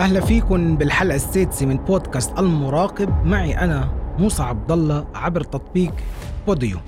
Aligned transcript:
أهلا 0.00 0.20
فيكم 0.20 0.76
بالحلقة 0.76 1.16
السادسة 1.16 1.66
من 1.66 1.76
بودكاست 1.76 2.38
المراقب. 2.38 3.26
معي 3.26 3.58
أنا 3.58 3.92
موسى 4.18 4.42
عبد 4.42 4.72
الله 4.72 5.06
عبر 5.14 5.42
تطبيق 5.42 5.94
بوديو. 6.46 6.78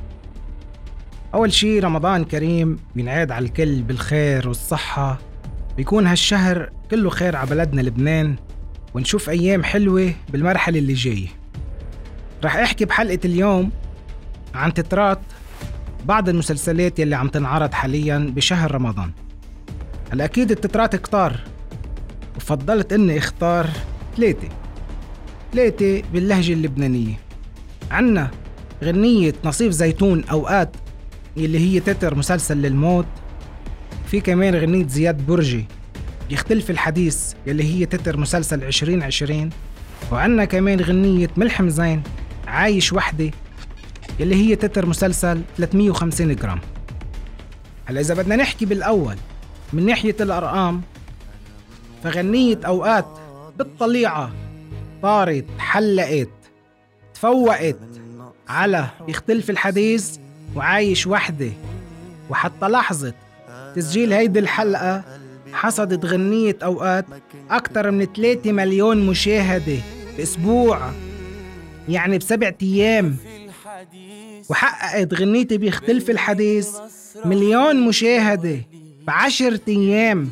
أول 1.35 1.53
شي 1.53 1.81
رمضان 1.81 2.25
كريم 2.25 2.79
بينعاد 2.97 3.31
على 3.31 3.45
الكل 3.45 3.83
بالخير 3.83 4.49
والصحة. 4.49 5.19
بيكون 5.77 6.07
هالشهر 6.07 6.71
كله 6.91 7.11
خير 7.11 7.37
على 7.37 7.51
بلدنا 7.51 7.81
لبنان 7.81 8.37
ونشوف 8.95 9.31
أيام 9.31 9.65
حلوة 9.65 10.13
بالمرحلة 10.29 10.79
اللي 10.79 10.93
جاية. 10.93 11.29
رح 12.45 12.57
أحكي 12.57 12.85
بحلقة 12.85 13.21
اليوم 13.25 13.71
عن 14.55 14.75
تترات 14.75 15.21
بعض 16.05 16.29
المسلسلات 16.29 16.99
يلي 16.99 17.17
عم 17.17 17.29
تنعرض 17.29 17.73
حاليا 17.73 18.33
بشهر 18.37 18.75
رمضان. 18.75 19.11
هلأ 20.13 20.25
أكيد 20.25 20.51
التترات 20.51 20.97
كتار. 20.97 21.52
وفضلت 22.37 22.93
إني 22.93 23.19
أختار 23.19 23.71
ثلاثة 24.17 24.49
ثلاثة 25.53 26.03
باللهجة 26.13 26.53
اللبنانية. 26.53 27.15
عنا 27.91 28.31
غنية 28.85 29.35
نصيف 29.45 29.73
زيتون 29.73 30.25
أوقات 30.25 30.77
اللي 31.37 31.59
هي 31.59 31.81
تتر 31.81 32.15
مسلسل 32.15 32.57
للموت. 32.57 33.07
في 34.07 34.21
كمان 34.21 34.55
غنية 34.55 34.87
زياد 34.87 35.27
برجي 35.27 35.65
يختلف 36.31 36.71
الحديث 36.71 37.33
يلي 37.47 37.65
هي 37.65 37.87
تتر 37.87 38.17
مسلسل 38.17 38.65
عشرين 38.65 39.03
عشرين. 39.03 39.51
وعنا 40.13 40.45
كمان 40.45 40.81
غنية 40.81 41.31
ملحم 41.37 41.69
زين 41.69 42.03
عايش 42.47 42.93
وحدة 42.93 43.31
يلي 44.21 44.35
هي 44.35 44.57
تتر 44.57 44.87
مسلسل 44.87 45.43
350 45.57 46.35
جرام. 46.35 46.61
هلا 47.85 48.01
إذا 48.01 48.15
بدنا 48.15 48.37
نحكي 48.37 48.67
بالأول 48.67 49.17
من 49.73 49.87
ناحية 49.87 50.17
الأرقام 50.21 50.83
فغنية 52.05 52.59
أوقات 52.67 53.07
بالطليعة 53.59 54.33
طارت 55.03 55.45
حلقت 55.59 56.29
تفوقت 57.15 57.79
على 58.49 58.89
يختلف 59.09 59.51
الحديث 59.51 60.17
وعايش 60.57 61.07
وحدة. 61.07 61.51
وحتى 62.31 62.67
لحظة 62.67 63.15
تسجيل 63.77 64.13
هيدي 64.13 64.39
الحلقة 64.39 65.05
حصدت 65.53 66.05
غنية 66.05 66.57
أوقات 66.63 67.05
أكثر 67.51 67.91
من 67.91 68.07
3 68.17 68.53
مليون 68.53 69.07
مشاهدة 69.07 69.79
بأسبوع 70.17 70.91
يعني 71.89 72.19
بسبعة 72.19 72.55
أيام. 72.63 73.17
وحققت 74.51 75.15
غنيتي 75.15 75.59
بيختلف 75.59 76.11
الحديث 76.11 76.77
مليون 77.25 77.87
مشاهدة 77.89 78.59
بعشرة 79.07 79.61
أيام. 79.69 80.31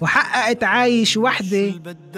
وحققت 0.00 0.64
عايش 0.64 1.16
وحدة 1.16 1.72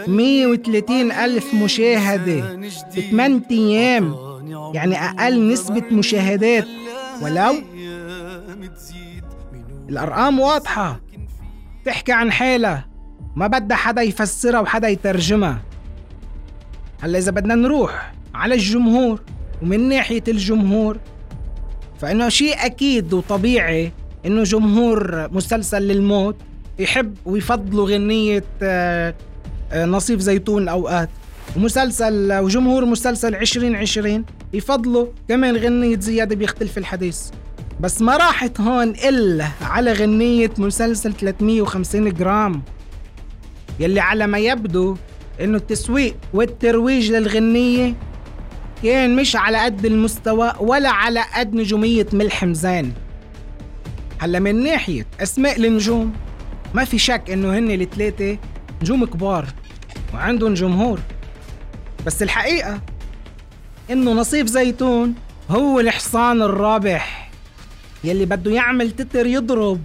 130 0.06 1.12
ألف 1.12 1.54
مشاهدة 1.54 2.60
بثمان 2.96 3.42
أيام 3.50 4.16
يعني 4.74 5.04
أقل 5.04 5.52
نسبة 5.52 5.84
مشاهدات. 5.92 6.66
ولو 7.22 7.54
الأرقام 9.88 10.40
واضحة 10.40 11.00
تحكي 11.84 12.12
عن 12.12 12.32
حالة 12.32 12.84
ما 13.36 13.46
بدها 13.46 13.76
حدا 13.76 14.02
يفسرها 14.02 14.60
وحدا 14.60 14.88
يترجمها. 14.88 15.62
هلا 17.00 17.18
إذا 17.18 17.30
بدنا 17.30 17.54
نروح 17.54 18.12
على 18.34 18.54
الجمهور 18.54 19.20
ومن 19.62 19.88
ناحية 19.88 20.24
الجمهور 20.28 20.98
فإنه 21.98 22.28
شيء 22.28 22.66
أكيد 22.66 23.12
وطبيعي 23.12 23.92
إنه 24.26 24.42
جمهور 24.42 25.28
مسلسل 25.32 25.82
للموت 25.82 26.36
يحب 26.78 27.14
ويفضلوا 27.24 27.90
غنية 27.90 28.44
آه، 28.62 29.14
آه، 29.72 29.84
نصيف 29.84 30.20
زيتون 30.20 30.68
أوقات. 30.68 31.08
ومسلسل 31.56 32.32
وجمهور 32.32 32.84
مسلسل 32.84 33.34
عشرين 33.34 33.76
عشرين 33.76 34.24
يفضلوا 34.52 35.06
كمان 35.28 35.56
غنية 35.56 35.98
زيادة 35.98 36.36
بيختلف 36.36 36.78
الحديث. 36.78 37.20
بس 37.80 38.02
ما 38.02 38.16
راحت 38.16 38.60
هون 38.60 38.88
إلا 38.90 39.48
على 39.62 39.92
غنية 39.92 40.50
مسلسل 40.58 41.12
350 41.12 42.12
جرام. 42.12 42.62
يلي 43.80 44.00
على 44.00 44.26
ما 44.26 44.38
يبدو 44.38 44.96
إنه 45.40 45.56
التسويق 45.56 46.16
والترويج 46.34 47.12
للغنية 47.12 47.94
كان 48.82 49.16
مش 49.16 49.36
على 49.36 49.58
قد 49.58 49.86
المستوى 49.86 50.52
ولا 50.60 50.90
على 50.90 51.24
قد 51.36 51.54
نجومية 51.54 52.06
ملحم 52.12 52.54
زين. 52.54 52.92
هلا 54.18 54.38
من 54.38 54.62
ناحية 54.62 55.06
أسماء 55.22 55.56
النجوم 55.56 56.12
ما 56.74 56.84
في 56.84 56.98
شك 56.98 57.30
إنه 57.30 57.58
هن 57.58 57.70
الثلاثة 57.70 58.38
نجوم 58.82 59.04
كبار 59.04 59.46
وعندهم 60.14 60.54
جمهور. 60.54 61.00
بس 62.06 62.22
الحقيقة 62.22 62.80
إنه 63.90 64.12
نصيف 64.12 64.46
زيتون 64.46 65.14
هو 65.50 65.80
الحصان 65.80 66.42
الرابح 66.42 67.30
يلي 68.04 68.24
بده 68.24 68.50
يعمل 68.50 68.90
تتر 68.90 69.26
يضرب 69.26 69.80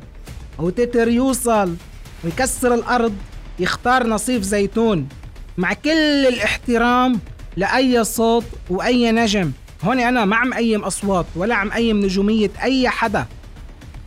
أو 0.60 0.70
تتر 0.70 1.08
يوصل 1.08 1.76
ويكسر 2.24 2.74
الأرض 2.74 3.16
يختار 3.60 4.08
نصيف 4.08 4.44
زيتون 4.44 5.10
مع 5.58 5.74
كل 5.74 6.28
الاحترام 6.28 7.20
لأي 7.58 8.04
صوت 8.04 8.46
وأي 8.70 9.12
نجم. 9.12 9.52
هون 9.84 10.00
أنا 10.00 10.26
ما 10.26 10.36
عم 10.36 10.54
أيم 10.54 10.84
أصوات 10.84 11.26
ولا 11.36 11.56
عم 11.56 11.72
أيم 11.72 12.00
نجومية 12.00 12.52
أي 12.62 12.90
حدا. 12.90 13.26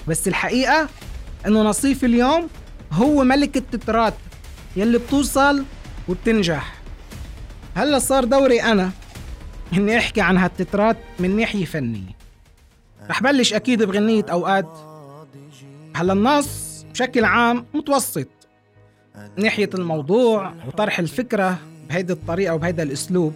بس 0.08 0.28
الحقيقة 0.28 0.88
إنه 1.46 1.62
نصيف 1.62 2.04
اليوم 2.04 2.48
هو 2.94 3.24
ملك 3.24 3.56
التترات 3.56 4.14
يلي 4.76 4.98
بتوصل 4.98 5.64
وبتنجح. 6.08 6.74
هلا 7.74 7.98
صار 7.98 8.24
دوري 8.24 8.62
أنا 8.62 8.90
إني 9.72 9.98
أحكي 9.98 10.20
عن 10.20 10.38
هالتترات 10.38 10.96
من 11.18 11.36
ناحية 11.36 11.64
فنية. 11.64 12.14
رح 13.10 13.22
بلش 13.22 13.54
أكيد 13.54 13.82
بغنية 13.82 14.24
أوقات. 14.30 14.78
هلا 15.96 16.12
النص 16.12 16.84
بشكل 16.90 17.24
عام 17.24 17.66
متوسط. 17.74 18.28
ناحية 19.36 19.70
الموضوع 19.74 20.54
وطرح 20.66 20.98
الفكرة 20.98 21.58
بهيدي 21.88 22.12
الطريقة 22.12 22.54
وبهيدا 22.54 22.82
الأسلوب. 22.82 23.34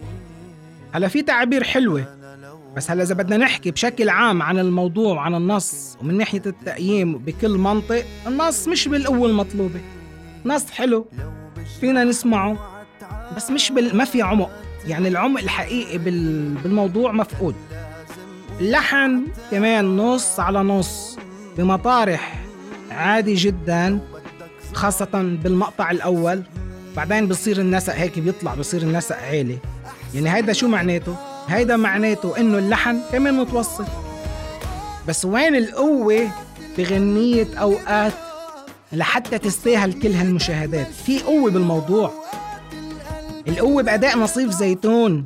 هلا 0.91 1.07
في 1.07 1.21
تعابير 1.21 1.63
حلوة 1.63 2.18
بس 2.75 2.91
هلا 2.91 3.03
إذا 3.03 3.13
بدنا 3.13 3.37
نحكي 3.37 3.71
بشكل 3.71 4.09
عام 4.09 4.41
عن 4.41 4.59
الموضوع 4.59 5.15
وعن 5.15 5.35
النص 5.35 5.97
ومن 6.01 6.17
ناحية 6.17 6.41
التقييم 6.45 7.17
بكل 7.17 7.57
منطق 7.57 8.05
النص 8.27 8.67
مش 8.67 8.87
بالقوة 8.87 9.29
المطلوبة. 9.29 9.81
نص 10.45 10.71
حلو 10.71 11.07
فينا 11.79 12.03
نسمعه 12.03 12.57
بس 13.35 13.51
مش 13.51 13.71
بال... 13.71 13.97
ما 13.97 14.05
في 14.05 14.21
عمق. 14.21 14.49
يعني 14.87 15.07
العمق 15.07 15.41
الحقيقي 15.41 15.97
بال... 15.97 16.53
بالموضوع 16.53 17.11
مفقود. 17.11 17.55
اللحن 18.59 19.27
كمان 19.51 19.97
نص 19.97 20.39
على 20.39 20.59
نص 20.59 21.17
بمطارح 21.57 22.45
عادي 22.91 23.33
جدا 23.33 23.99
خاصة 24.73 25.37
بالمقطع 25.43 25.91
الأول. 25.91 26.43
بعدين 26.95 27.27
بصير 27.27 27.59
النسق 27.59 27.93
هيك 27.93 28.19
بيطلع 28.19 28.55
بصير 28.55 28.81
النسق 28.81 29.15
عالي. 29.15 29.57
يعني 30.15 30.35
هيدا 30.35 30.53
شو 30.53 30.67
معناته؟ 30.67 31.15
هيدا 31.49 31.77
معناته 31.77 32.37
إنه 32.37 32.57
اللحن 32.57 32.99
كمان 33.11 33.33
متوسط. 33.33 33.85
بس 35.07 35.25
وين 35.25 35.55
القوة 35.55 36.29
بغنية 36.77 37.47
أوقات 37.61 38.13
لحتى 38.93 39.37
تستاهل 39.37 39.93
كل 39.93 40.11
هالمشاهدات؟ 40.11 40.87
في 41.05 41.19
قوة 41.19 41.51
بالموضوع. 41.51 42.11
القوة 43.47 43.83
بأداء 43.83 44.17
نصيف 44.17 44.51
زيتون 44.51 45.25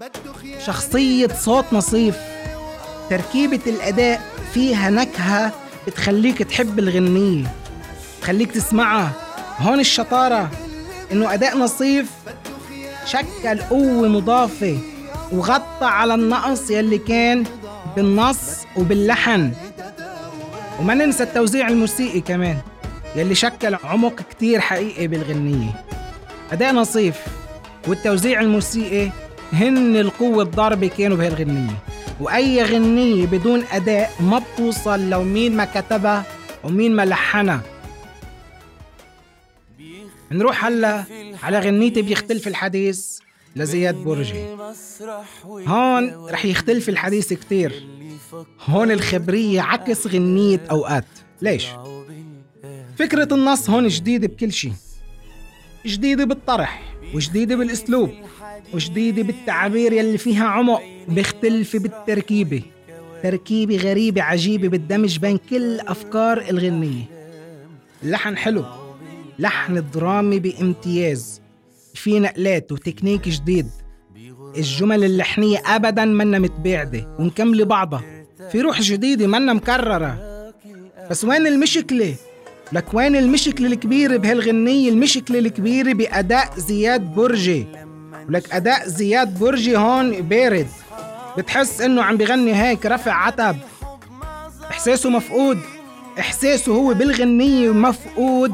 شخصية 0.65 1.27
صوت 1.27 1.65
نصيف 1.71 2.15
تركيبة 3.09 3.59
الأداء 3.67 4.21
فيها 4.53 4.89
نكهة 4.89 5.51
بتخليك 5.87 6.37
تحب 6.43 6.79
الغنية 6.79 7.47
تخليك 8.21 8.51
تسمعها. 8.51 9.11
هون 9.59 9.79
الشطارة 9.79 10.51
إنه 11.11 11.33
أداء 11.33 11.57
نصيف 11.57 12.11
شكل 13.05 13.61
قوة 13.69 14.07
مضافة. 14.07 14.77
وغطى 15.33 15.85
على 15.85 16.13
النقص 16.13 16.71
يلي 16.71 16.97
كان 16.97 17.43
بالنص 17.95 18.65
وباللحن. 18.77 19.51
وما 20.79 20.93
ننسى 20.93 21.23
التوزيع 21.23 21.67
الموسيقي 21.67 22.21
كمان 22.21 22.57
يلي 23.15 23.35
شكل 23.35 23.75
عمق 23.75 24.21
كتير 24.29 24.59
حقيقي 24.59 25.07
بالغنية. 25.07 25.85
أداء 26.51 26.73
نصيف 26.73 27.15
والتوزيع 27.87 28.41
الموسيقي 28.41 29.09
هن 29.53 29.95
القوة 29.95 30.43
الضاربة 30.43 30.87
كانوا 30.87 31.17
بهالغنية. 31.17 31.77
وأي 32.19 32.63
غنية 32.63 33.25
بدون 33.25 33.63
أداء 33.71 34.11
ما 34.19 34.39
بتوصل 34.39 35.09
لو 35.09 35.23
مين 35.23 35.57
ما 35.57 35.65
كتبها 35.65 36.23
ومين 36.63 36.95
ما 36.95 37.05
لحنها. 37.05 37.61
نروح 40.31 40.65
هلا 40.65 41.03
على 41.43 41.59
غنيتي 41.59 42.01
بيختلف 42.01 42.47
الحديث. 42.47 43.19
لزياد 43.55 43.95
برجي. 43.95 44.45
هون 45.49 46.29
رح 46.29 46.45
يختلف 46.45 46.89
الحديث 46.89 47.33
كتير. 47.33 47.83
هون 48.65 48.91
الخبرية 48.91 49.61
عكس 49.61 50.07
غنية 50.07 50.61
أوقات. 50.71 51.05
ليش؟ 51.41 51.67
فكرة 52.97 53.33
النص 53.33 53.69
هون 53.69 53.87
جديدة 53.87 54.27
بكل 54.27 54.51
شيء 54.51 54.73
جديدة 55.85 56.25
بالطرح 56.25 56.93
وجديدة 57.13 57.55
بالأسلوب 57.55 58.09
وجديدة 58.73 59.23
بالتعابير 59.23 59.93
يلي 59.93 60.17
فيها 60.17 60.45
عمق 60.45 60.81
بيختلف 61.07 61.75
بالتركيبة. 61.75 62.61
تركيبة 63.23 63.77
غريبة 63.77 64.21
عجيبة 64.21 64.67
بالدمج 64.67 65.17
بين 65.17 65.37
كل 65.49 65.79
أفكار 65.79 66.41
الغنية. 66.49 67.03
اللحن 68.03 68.37
حلو 68.37 68.65
لحن 69.39 69.85
درامي 69.93 70.39
بامتياز. 70.39 71.41
في 71.93 72.19
نقلات 72.19 72.71
وتكنيك 72.71 73.29
جديد. 73.29 73.67
الجمل 74.57 75.03
اللحنية 75.03 75.61
أبدا 75.65 76.05
منا 76.05 76.39
متباعدة 76.39 77.15
ومكملة 77.19 77.65
بعضها. 77.65 78.03
في 78.51 78.61
روح 78.61 78.81
جديدة 78.81 79.27
منا 79.27 79.53
مكررة. 79.53 80.17
بس 81.09 81.25
وين 81.25 81.47
المشكلة؟ 81.47 82.15
لك 82.71 82.93
وين 82.93 83.15
المشكلة 83.15 83.67
الكبيرة 83.67 84.17
بهالغنية؟ 84.17 84.89
المشكلة 84.89 85.39
الكبيرة 85.39 85.93
بأداء 85.93 86.53
زياد 86.57 87.01
برجي. 87.01 87.67
ولك 88.29 88.53
أداء 88.53 88.87
زياد 88.87 89.39
برجي 89.39 89.77
هون 89.77 90.21
بارد. 90.21 90.67
بتحس 91.37 91.81
إنه 91.81 92.03
عم 92.03 92.17
بغني 92.17 92.55
هيك 92.55 92.85
رفع 92.85 93.13
عتب. 93.13 93.57
إحساسه 94.71 95.09
مفقود. 95.09 95.59
إحساسه 96.19 96.73
هو 96.73 96.93
بالغنية 96.93 97.69
مفقود. 97.69 98.53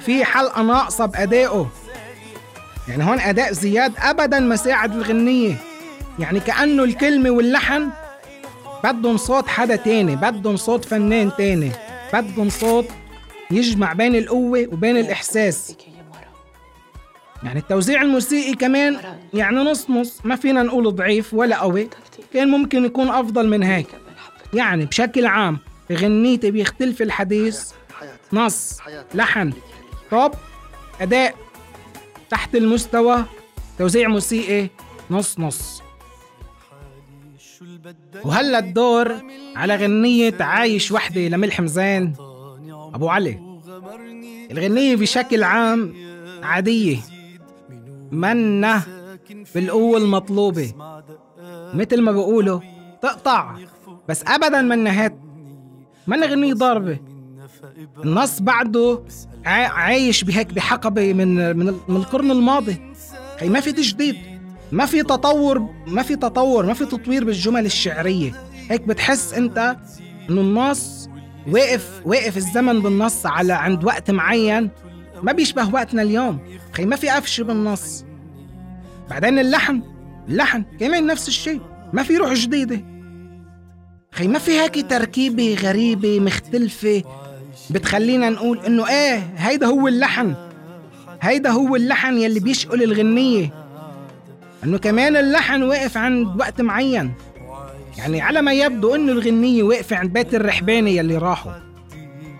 في 0.00 0.24
حلقة 0.24 0.62
ناقصة 0.62 1.06
بأدائه. 1.06 1.70
يعني 2.88 3.04
هون 3.04 3.20
أداء 3.20 3.52
زياد 3.52 3.92
أبدا 3.98 4.40
ما 4.40 4.56
ساعد 4.56 4.96
الغنية. 4.96 5.56
يعني 6.18 6.40
كأنه 6.40 6.84
الكلمة 6.84 7.30
واللحن 7.30 7.90
بدهم 8.84 9.16
صوت 9.16 9.48
حدا 9.48 9.76
تاني 9.76 10.16
بدهم 10.16 10.56
صوت 10.56 10.84
فنان 10.84 11.30
تاني 11.38 11.70
بدهم 12.12 12.48
صوت 12.48 12.86
يجمع 13.50 13.92
بين 13.92 14.16
القوة 14.16 14.66
وبين 14.72 14.96
الإحساس. 14.96 15.76
يعني 17.42 17.58
التوزيع 17.58 18.02
الموسيقي 18.02 18.54
كمان 18.54 18.98
يعني 19.34 19.56
نص 19.56 19.90
نص 19.90 20.20
ما 20.24 20.36
فينا 20.36 20.62
نقول 20.62 20.94
ضعيف 20.94 21.34
ولا 21.34 21.56
قوي 21.56 21.88
كان 22.34 22.48
ممكن 22.48 22.84
يكون 22.84 23.08
أفضل 23.08 23.48
من 23.48 23.62
هيك. 23.62 23.86
يعني 24.54 24.84
بشكل 24.84 25.26
عام 25.26 25.58
غنيتي 25.92 26.50
بيختلف 26.50 27.02
الحديث 27.02 27.70
نص 28.32 28.78
لحن 29.14 29.52
توب 30.10 30.32
أداء 31.00 31.34
تحت 32.30 32.54
المستوى 32.54 33.24
توزيع 33.78 34.08
موسيقي 34.08 34.70
نص 35.10 35.38
نص. 35.38 35.82
وهلا 38.24 38.58
الدور 38.58 39.14
على 39.56 39.76
غنية 39.76 40.36
عايش 40.40 40.92
وحدة 40.92 41.20
لملحم 41.20 41.66
زين 41.66 42.14
أبو 42.94 43.08
علي. 43.08 43.40
الغنية 44.50 44.96
بشكل 44.96 45.42
عام 45.42 45.94
عادية 46.42 46.98
منا 48.12 48.82
بالقوة 49.54 49.98
المطلوبة. 49.98 50.72
مثل 51.74 52.02
ما 52.02 52.12
بيقولوا 52.12 52.60
تقطع 53.02 53.56
بس 54.08 54.22
أبدا 54.26 54.62
منا 54.62 55.04
هات 55.04 55.18
منا 56.06 56.26
غنية 56.26 56.54
ضاربة. 56.54 56.98
النص 58.04 58.40
بعده 58.40 59.02
عايش 59.46 60.24
بهيك 60.24 60.52
بحقبة 60.52 61.12
من 61.12 61.56
من 61.56 61.66
من 61.88 61.96
القرن 61.96 62.30
الماضي. 62.30 62.76
هي 63.38 63.48
ما 63.48 63.60
في 63.60 63.72
تجديد 63.72 64.16
ما 64.72 64.86
في 64.86 65.02
تطور 65.02 65.68
ما 65.86 66.02
في 66.02 66.16
تطور 66.16 66.66
ما 66.66 66.74
في 66.74 66.84
تطوير 66.84 67.24
بالجمل 67.24 67.66
الشعرية. 67.66 68.32
هيك 68.70 68.82
بتحس 68.82 69.32
أنت 69.32 69.76
إنه 70.30 70.40
النص 70.40 71.08
واقف 71.48 72.02
واقف 72.04 72.36
الزمن 72.36 72.80
بالنص 72.80 73.26
على 73.26 73.52
عند 73.52 73.84
وقت 73.84 74.10
معين. 74.10 74.70
ما 75.22 75.32
بيشبه 75.32 75.74
وقتنا 75.74 76.02
اليوم. 76.02 76.38
خي 76.72 76.84
ما 76.84 76.96
في 76.96 77.08
قفش 77.08 77.40
بالنص. 77.40 78.04
بعدين 79.10 79.38
اللحن 79.38 79.82
اللحن 80.28 80.64
كمان 80.80 81.06
نفس 81.06 81.28
الشيء. 81.28 81.60
ما 81.92 82.02
في 82.02 82.16
روح 82.16 82.32
جديدة. 82.32 82.84
خي 84.12 84.28
ما 84.28 84.38
في 84.38 84.50
هيك 84.50 84.90
تركيبة 84.90 85.54
غريبة 85.54 86.20
مختلفة. 86.20 87.02
بتخلينا 87.70 88.30
نقول 88.30 88.60
إنه 88.66 88.88
إيه 88.88 89.16
هيدا 89.36 89.66
هو 89.66 89.88
اللحن. 89.88 90.34
هيدا 91.20 91.50
هو 91.50 91.76
اللحن 91.76 92.18
يلي 92.18 92.40
بيشقل 92.40 92.82
الغنية. 92.82 93.54
إنه 94.64 94.78
كمان 94.78 95.16
اللحن 95.16 95.62
واقف 95.62 95.96
عند 95.96 96.40
وقت 96.40 96.60
معين. 96.60 97.12
يعني 97.98 98.20
على 98.20 98.42
ما 98.42 98.52
يبدو 98.52 98.94
إنه 98.94 99.12
الغنية 99.12 99.62
واقفة 99.62 99.96
عند 99.96 100.12
بيت 100.12 100.34
الرحباني 100.34 100.96
يلي 100.96 101.18
راحوا. 101.18 101.52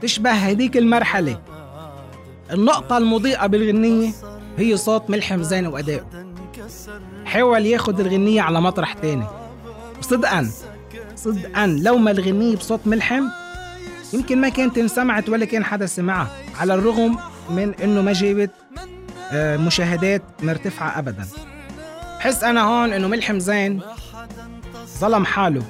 تشبه 0.02 0.30
هديك 0.30 0.76
المرحلة. 0.76 1.40
النقطة 2.52 2.98
المضيئة 2.98 3.46
بالغنية 3.46 4.10
هي 4.58 4.76
صوت 4.76 5.10
ملحم 5.10 5.42
زين 5.42 5.66
وأداؤه 5.66 6.06
حاول 7.24 7.66
ياخد 7.66 8.00
الغنية 8.00 8.42
على 8.42 8.60
مطرح 8.60 8.92
تاني. 8.92 9.26
وصدقا 9.98 10.50
صدقا 11.16 11.66
لو 11.66 11.98
ما 11.98 12.10
الغنية 12.10 12.56
بصوت 12.56 12.80
ملحم 12.86 13.24
يمكن 14.16 14.40
ما 14.40 14.48
كانت 14.48 14.78
انسمعت 14.78 15.28
ولا 15.28 15.44
كان 15.44 15.64
حدا 15.64 15.86
سمعها 15.86 16.30
على 16.60 16.74
الرغم 16.74 17.18
من 17.50 17.74
إنه 17.74 18.02
ما 18.02 18.12
جابت 18.12 18.50
آه، 19.32 19.56
مشاهدات 19.56 20.22
مرتفعة 20.42 20.98
ابدا. 20.98 21.26
حس 22.20 22.44
أنا 22.44 22.62
هون 22.62 22.92
إنه 22.92 23.08
ملحم 23.08 23.38
زين 23.38 23.80
ظلم 24.98 25.24
حاله. 25.24 25.62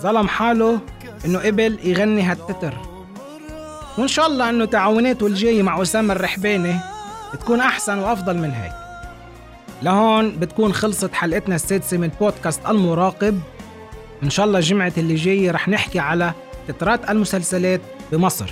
ظلم 0.00 0.28
حاله 0.28 0.80
إنه 1.24 1.38
قبل 1.38 1.78
يغني 1.84 2.22
هالتتر. 2.22 2.74
وإن 3.98 4.08
شاء 4.08 4.26
الله 4.26 4.50
إنه 4.50 4.64
تعاوناته 4.64 5.26
الجاية 5.26 5.62
مع 5.62 5.82
أسامة 5.82 6.14
الرحباني 6.14 6.74
تكون 7.40 7.60
أحسن 7.60 7.98
وأفضل 7.98 8.36
من 8.36 8.50
هيك. 8.50 8.72
لهون 9.82 10.30
بتكون 10.30 10.72
خلصت 10.72 11.12
حلقتنا 11.12 11.54
السادسة 11.54 11.96
من 11.96 12.10
بودكاست 12.20 12.60
المراقب. 12.68 13.40
إن 14.22 14.30
شاء 14.30 14.46
الله 14.46 14.60
جمعة 14.60 14.92
اللي 14.98 15.14
جاية 15.14 15.50
رح 15.50 15.68
نحكي 15.68 15.98
على 15.98 16.32
تترات 16.72 17.10
المسلسلات 17.10 17.80
بمصر. 18.12 18.50